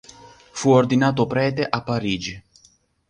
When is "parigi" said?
1.83-2.43